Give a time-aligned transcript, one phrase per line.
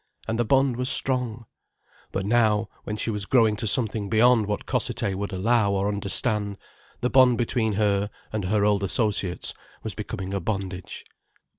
[0.27, 1.45] And the bond was strong.
[2.11, 6.57] But now, when she was growing to something beyond what Cossethay would allow or understand,
[7.01, 9.53] the bond between her and her old associates
[9.83, 11.05] was becoming a bondage.